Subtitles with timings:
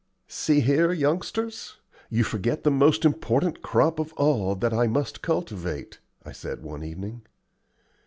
[0.27, 1.77] "See here, youngsters,
[2.09, 6.83] you forget the most important crop of all that I must cultivate," I said one
[6.83, 7.21] evening.